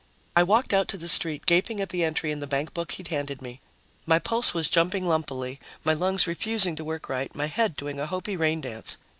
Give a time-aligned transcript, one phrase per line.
[0.35, 3.39] I walked out to the street, gaping at the entry in the bankbook he'd handed
[3.39, 3.61] me.
[4.07, 8.07] My pulse was jumping lumpily, my lungs refusing to work right, my head doing a
[8.07, 8.97] Hopi rain dance.